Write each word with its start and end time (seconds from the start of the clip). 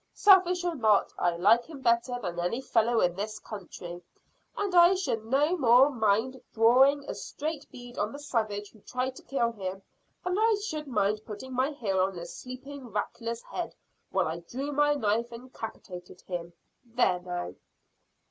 Selfish 0.15 0.63
or 0.65 0.73
not, 0.73 1.13
I 1.19 1.35
like 1.37 1.65
him 1.65 1.79
better 1.79 2.17
than 2.19 2.39
any 2.39 2.59
fellow 2.59 3.01
in 3.01 3.13
this 3.15 3.37
country, 3.37 4.01
and 4.57 4.73
I 4.73 4.95
should 4.95 5.23
no 5.25 5.55
more 5.55 5.91
mind 5.91 6.41
drawing 6.53 7.05
a 7.07 7.13
straight 7.13 7.69
bead 7.69 7.99
on 7.99 8.11
the 8.11 8.17
savage 8.17 8.71
who 8.71 8.79
tried 8.79 9.15
to 9.17 9.21
kill 9.21 9.51
him 9.51 9.83
than 10.23 10.39
I 10.39 10.57
should 10.65 10.87
mind 10.87 11.21
putting 11.23 11.53
my 11.53 11.69
heel 11.69 11.99
on 11.99 12.17
a 12.17 12.25
sleeping 12.25 12.87
rattler's 12.91 13.43
head 13.43 13.75
while 14.09 14.27
I 14.27 14.39
drew 14.39 14.71
my 14.71 14.95
knife 14.95 15.31
and 15.31 15.53
'capitated 15.53 16.21
him. 16.21 16.53
There, 16.83 17.19
now." 17.19 17.53